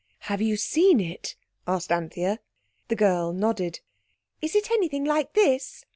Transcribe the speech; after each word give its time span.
"Have 0.31 0.41
you 0.41 0.57
seen 0.57 0.99
it?" 0.99 1.35
asked 1.67 1.91
Anthea. 1.91 2.39
The 2.87 2.95
girl 2.95 3.31
nodded. 3.33 3.81
"Is 4.41 4.55
it 4.55 4.71
anything 4.71 5.05
like 5.05 5.33
this?" 5.33 5.85